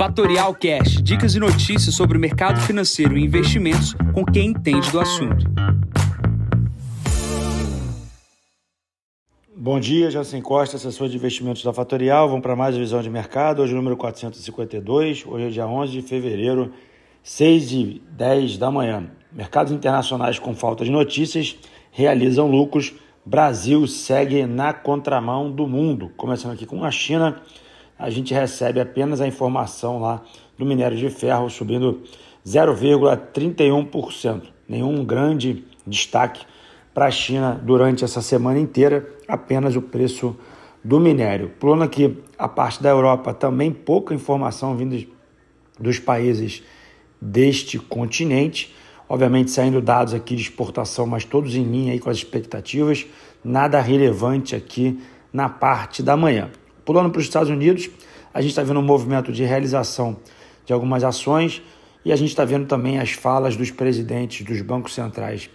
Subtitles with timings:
[0.00, 4.98] Fatorial Cash, dicas e notícias sobre o mercado financeiro e investimentos com quem entende do
[4.98, 5.44] assunto.
[9.54, 12.30] Bom dia, Jansen Costa, assessor de investimentos da Fatorial.
[12.30, 13.60] Vamos para mais visão de mercado.
[13.60, 15.26] Hoje, número 452.
[15.26, 16.72] Hoje é dia 11 de fevereiro,
[17.22, 19.06] 6 e 10 da manhã.
[19.30, 21.58] Mercados internacionais com falta de notícias
[21.92, 22.94] realizam lucros.
[23.22, 26.10] Brasil segue na contramão do mundo.
[26.16, 27.42] Começando aqui com a China
[28.00, 30.22] a gente recebe apenas a informação lá
[30.58, 32.00] do minério de ferro subindo
[32.46, 34.42] 0,31%.
[34.66, 36.46] Nenhum grande destaque
[36.94, 40.34] para a China durante essa semana inteira, apenas o preço
[40.82, 41.52] do minério.
[41.60, 45.06] Pulando aqui a parte da Europa, também pouca informação vindo
[45.78, 46.62] dos países
[47.20, 48.74] deste continente.
[49.08, 53.06] Obviamente saindo dados aqui de exportação, mas todos em linha aí com as expectativas.
[53.44, 54.98] Nada relevante aqui
[55.32, 56.50] na parte da manhã.
[56.90, 57.88] Pulando para os Estados Unidos,
[58.34, 60.16] a gente está vendo um movimento de realização
[60.66, 61.62] de algumas ações
[62.04, 65.48] e a gente está vendo também as falas dos presidentes dos bancos centrais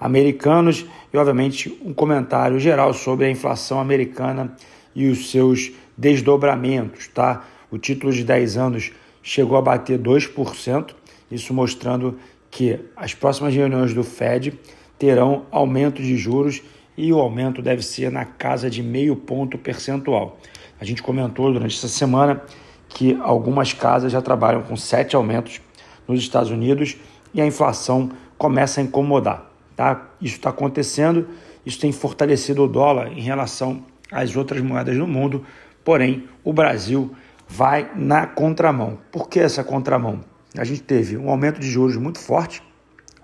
[0.00, 0.84] americanos
[1.14, 4.56] e, obviamente, um comentário geral sobre a inflação americana
[4.92, 7.06] e os seus desdobramentos.
[7.06, 7.44] Tá?
[7.70, 8.90] O título de 10 anos
[9.22, 10.90] chegou a bater 2%,
[11.30, 12.18] isso mostrando
[12.50, 14.58] que as próximas reuniões do Fed
[14.98, 16.60] terão aumento de juros
[16.96, 20.36] e o aumento deve ser na casa de meio ponto percentual.
[20.80, 22.42] A gente comentou durante essa semana
[22.88, 25.60] que algumas casas já trabalham com sete aumentos
[26.08, 26.96] nos Estados Unidos
[27.34, 29.50] e a inflação começa a incomodar.
[29.76, 30.08] Tá?
[30.20, 31.28] Isso está acontecendo,
[31.64, 35.44] isso tem fortalecido o dólar em relação às outras moedas no mundo,
[35.84, 37.14] porém o Brasil
[37.46, 38.98] vai na contramão.
[39.12, 40.20] Por que essa contramão?
[40.56, 42.62] A gente teve um aumento de juros muito forte,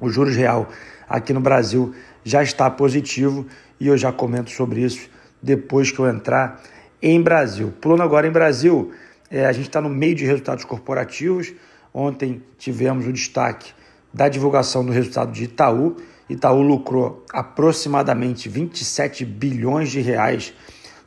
[0.00, 0.68] o juros real
[1.08, 3.46] aqui no Brasil já está positivo
[3.78, 5.08] e eu já comento sobre isso
[5.42, 6.60] depois que eu entrar
[7.04, 7.70] em Brasil.
[7.82, 8.90] Pulando agora em Brasil,
[9.30, 11.52] é, a gente está no meio de resultados corporativos.
[11.92, 13.72] Ontem tivemos o destaque
[14.12, 15.96] da divulgação do resultado de Itaú.
[16.30, 20.54] Itaú lucrou aproximadamente 27 bilhões de reais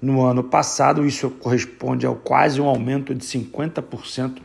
[0.00, 1.06] no ano passado.
[1.06, 4.36] Isso corresponde ao quase um aumento de 50%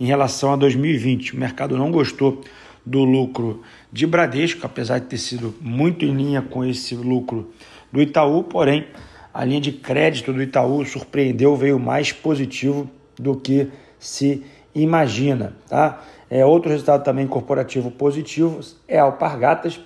[0.00, 1.34] em relação a 2020.
[1.34, 2.40] O mercado não gostou
[2.84, 3.62] do lucro
[3.92, 7.50] de Bradesco, apesar de ter sido muito em linha com esse lucro
[7.92, 8.86] do Itaú, porém
[9.34, 13.68] a linha de crédito do Itaú surpreendeu, veio mais positivo do que
[13.98, 15.56] se imagina.
[15.68, 16.00] Tá?
[16.30, 19.80] É, outro resultado também corporativo positivo é a Alpargatas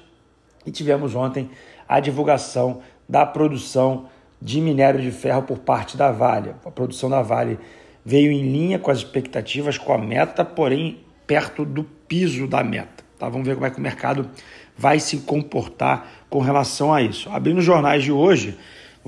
[0.67, 1.51] e tivemos ontem
[1.89, 4.11] a divulgação da produção
[4.41, 6.55] de minério de ferro por parte da Vale.
[6.63, 7.59] A produção da Vale
[8.05, 13.03] veio em linha com as expectativas, com a meta, porém perto do piso da meta.
[13.19, 13.31] Tá?
[13.31, 14.29] Vamos ver como é que o mercado
[14.77, 17.31] vai se comportar com relação a isso.
[17.31, 18.57] Abrindo os jornais de hoje,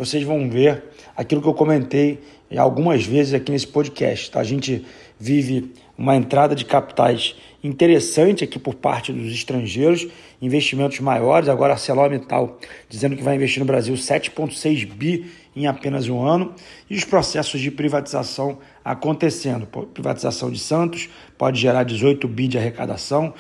[0.01, 0.83] vocês vão ver
[1.15, 2.21] aquilo que eu comentei
[2.57, 4.31] algumas vezes aqui nesse podcast.
[4.31, 4.41] Tá?
[4.41, 4.83] A gente
[5.19, 10.09] vive uma entrada de capitais interessante aqui por parte dos estrangeiros,
[10.41, 11.51] investimentos maiores.
[11.51, 16.55] Agora ArcelorMittal dizendo que vai investir no Brasil 7,6 bi em apenas um ano
[16.89, 19.67] e os processos de privatização acontecendo.
[19.67, 23.35] Privatização de Santos pode gerar 18 bi de arrecadação.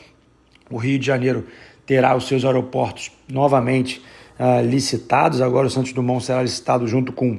[0.70, 1.46] O Rio de Janeiro
[1.86, 4.02] terá os seus aeroportos novamente
[4.40, 5.42] uh, licitados.
[5.42, 7.38] Agora o Santos Dumont será licitado junto com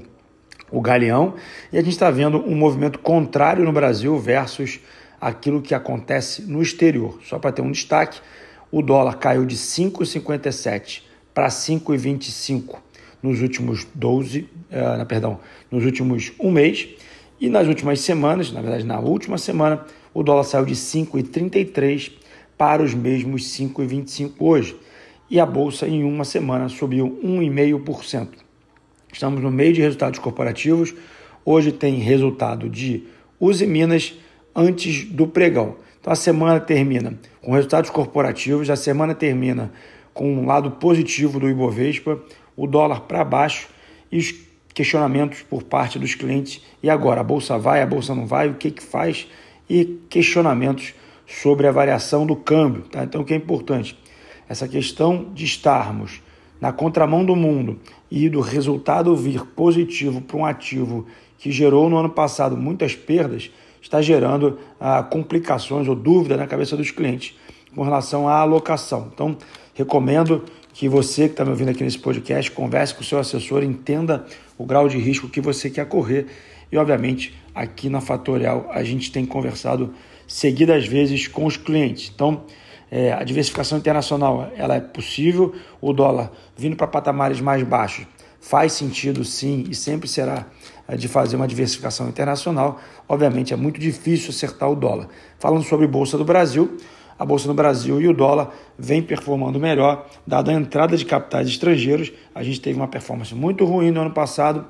[0.72, 1.34] o Galeão.
[1.74, 4.80] E a gente está vendo um movimento contrário no Brasil versus
[5.20, 7.20] aquilo que acontece no exterior.
[7.24, 8.22] Só para ter um destaque,
[8.72, 11.02] o dólar caiu de 5,57
[11.34, 12.78] para 5,25
[13.22, 15.40] nos últimos 12, uh, perdão,
[15.70, 16.88] nos últimos um mês.
[17.40, 19.84] E nas últimas semanas, na verdade na última semana,
[20.14, 22.12] o dólar saiu de 5,33
[22.56, 24.78] para os mesmos 5,25 hoje
[25.32, 28.28] e a bolsa em uma semana subiu 1,5%.
[29.14, 30.94] Estamos no meio de resultados corporativos.
[31.46, 33.06] Hoje tem resultado de
[33.40, 34.14] Use Minas
[34.54, 35.78] antes do pregão.
[36.02, 39.72] Então a semana termina com resultados corporativos, a semana termina
[40.14, 42.22] com um lado positivo do Ibovespa,
[42.58, 43.70] o dólar para baixo
[44.12, 44.36] e os
[44.74, 46.62] questionamentos por parte dos clientes.
[46.84, 49.28] E agora, a bolsa vai, a bolsa não vai, o que, que faz?
[49.70, 50.94] E questionamentos
[51.26, 52.82] sobre a variação do câmbio.
[52.82, 53.06] Tá?
[53.06, 53.98] Então, o que é importante?
[54.52, 56.22] Essa questão de estarmos
[56.60, 57.80] na contramão do mundo
[58.12, 61.08] e do resultado vir positivo para um ativo
[61.38, 63.50] que gerou no ano passado muitas perdas,
[63.82, 67.34] está gerando ah, complicações ou dúvida na cabeça dos clientes
[67.74, 69.10] com relação à alocação.
[69.14, 69.38] Então,
[69.74, 70.44] recomendo
[70.74, 74.26] que você que está me ouvindo aqui nesse podcast converse com o seu assessor, entenda
[74.58, 76.28] o grau de risco que você quer correr
[76.70, 79.94] e, obviamente, aqui na Fatorial a gente tem conversado
[80.28, 82.12] seguidas vezes com os clientes.
[82.14, 82.44] Então,
[82.92, 88.06] é, a diversificação internacional ela é possível, o dólar vindo para patamares mais baixos
[88.42, 90.48] faz sentido sim e sempre será
[90.88, 95.08] eh, de fazer uma diversificação internacional, obviamente é muito difícil acertar o dólar.
[95.38, 96.76] Falando sobre Bolsa do Brasil,
[97.18, 101.48] a Bolsa no Brasil e o dólar vem performando melhor, dada a entrada de capitais
[101.48, 102.12] estrangeiros.
[102.34, 104.66] A gente teve uma performance muito ruim no ano passado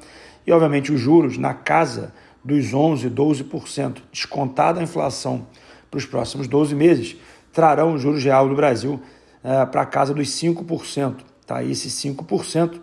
[0.45, 2.13] e, obviamente, os juros na casa
[2.43, 5.47] dos 11%, 12%, descontada a inflação
[5.89, 7.15] para os próximos 12 meses,
[7.51, 8.99] trarão o juros real do Brasil
[9.43, 11.15] é, para a casa dos 5%.
[11.45, 11.63] Tá?
[11.63, 12.79] Esse 5%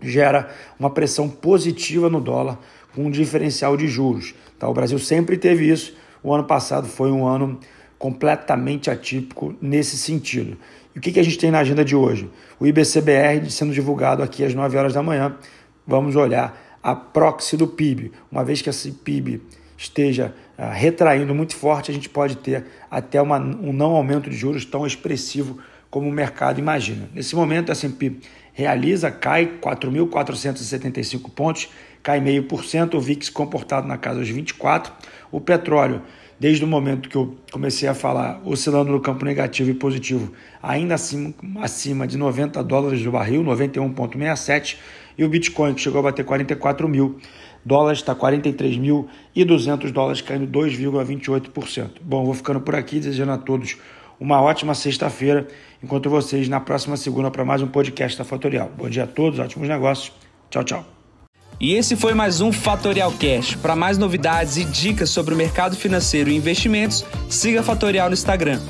[0.00, 2.58] gera uma pressão positiva no dólar
[2.94, 4.34] com um diferencial de juros.
[4.58, 4.68] Tá?
[4.68, 5.94] O Brasil sempre teve isso.
[6.22, 7.58] O ano passado foi um ano
[7.98, 10.56] completamente atípico nesse sentido.
[10.94, 12.28] E o que, que a gente tem na agenda de hoje?
[12.58, 15.36] O IBCBR sendo divulgado aqui às 9 horas da manhã.
[15.86, 18.12] Vamos olhar a proxy do PIB.
[18.30, 19.42] Uma vez que esse PIB
[19.82, 24.36] esteja uh, retraindo muito forte, a gente pode ter até uma, um não aumento de
[24.36, 25.58] juros tão expressivo
[25.90, 27.08] como o mercado imagina.
[27.12, 28.16] Nesse momento, a S&P
[28.52, 31.68] realiza, cai 4.475 pontos,
[32.02, 34.92] cai meio por cento, o VIX comportado na casa dos 24,
[35.30, 36.02] o petróleo
[36.38, 40.32] desde o momento que eu comecei a falar, oscilando no campo negativo e positivo,
[40.62, 44.76] ainda acima, acima de 90 dólares do barril, 91,67,
[45.16, 47.18] e o Bitcoin, que chegou a bater 44 mil
[47.64, 51.90] dólares, está 43.200 dólares, caindo 2,28%.
[52.02, 53.76] Bom, vou ficando por aqui, desejando a todos
[54.18, 55.48] uma ótima sexta-feira.
[55.82, 58.70] Encontro vocês na próxima segunda para mais um podcast da Fatorial.
[58.76, 60.12] Bom dia a todos, ótimos negócios.
[60.48, 60.84] Tchau, tchau.
[61.60, 63.54] E esse foi mais um Fatorial Cash.
[63.54, 68.14] Para mais novidades e dicas sobre o mercado financeiro e investimentos, siga a Fatorial no
[68.14, 68.60] Instagram,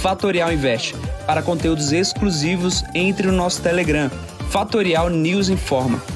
[0.00, 0.94] @fatorialinvest.
[1.26, 4.10] Para conteúdos exclusivos, entre no nosso Telegram,
[4.48, 6.15] Fatorial News Informa.